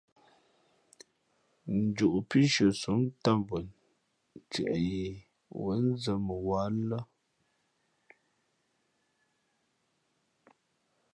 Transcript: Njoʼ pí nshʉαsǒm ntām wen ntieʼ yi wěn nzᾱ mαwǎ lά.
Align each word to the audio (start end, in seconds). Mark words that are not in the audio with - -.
Njoʼ 1.83 2.15
pí 2.29 2.37
nshʉαsǒm 2.45 2.99
ntām 3.13 3.39
wen 3.49 3.67
ntieʼ 4.39 4.73
yi 4.87 5.03
wěn 5.63 5.81
nzᾱ 5.93 6.13
mαwǎ 6.25 6.61
lά. 6.89 6.99